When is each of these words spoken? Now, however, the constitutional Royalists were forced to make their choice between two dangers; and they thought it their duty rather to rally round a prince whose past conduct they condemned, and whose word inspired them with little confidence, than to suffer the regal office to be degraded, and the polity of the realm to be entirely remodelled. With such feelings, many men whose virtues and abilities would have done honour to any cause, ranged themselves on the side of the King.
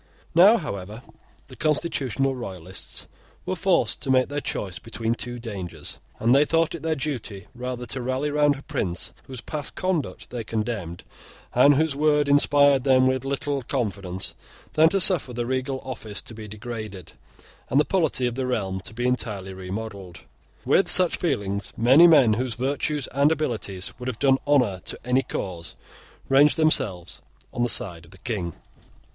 Now, 0.33 0.57
however, 0.57 1.03
the 1.47 1.55
constitutional 1.55 2.33
Royalists 2.35 3.05
were 3.45 3.55
forced 3.55 4.01
to 4.01 4.09
make 4.09 4.29
their 4.29 4.41
choice 4.41 4.79
between 4.79 5.13
two 5.13 5.37
dangers; 5.37 5.99
and 6.19 6.33
they 6.33 6.43
thought 6.43 6.73
it 6.73 6.81
their 6.81 6.95
duty 6.95 7.45
rather 7.53 7.85
to 7.85 8.01
rally 8.01 8.31
round 8.31 8.55
a 8.55 8.63
prince 8.63 9.13
whose 9.25 9.41
past 9.41 9.75
conduct 9.75 10.31
they 10.31 10.43
condemned, 10.43 11.03
and 11.53 11.75
whose 11.75 11.95
word 11.95 12.27
inspired 12.27 12.83
them 12.83 13.05
with 13.05 13.23
little 13.23 13.61
confidence, 13.61 14.33
than 14.73 14.89
to 14.89 14.99
suffer 14.99 15.33
the 15.33 15.45
regal 15.45 15.79
office 15.83 16.19
to 16.23 16.33
be 16.33 16.47
degraded, 16.47 17.11
and 17.69 17.79
the 17.79 17.85
polity 17.85 18.25
of 18.25 18.33
the 18.33 18.47
realm 18.47 18.79
to 18.79 18.95
be 18.95 19.05
entirely 19.05 19.53
remodelled. 19.53 20.21
With 20.65 20.87
such 20.87 21.17
feelings, 21.17 21.73
many 21.77 22.07
men 22.07 22.33
whose 22.33 22.55
virtues 22.55 23.05
and 23.11 23.31
abilities 23.31 23.93
would 23.99 24.07
have 24.07 24.17
done 24.17 24.39
honour 24.47 24.79
to 24.85 24.97
any 25.05 25.21
cause, 25.21 25.75
ranged 26.27 26.57
themselves 26.57 27.21
on 27.53 27.61
the 27.61 27.69
side 27.69 28.03
of 28.05 28.09
the 28.09 28.17
King. 28.17 28.53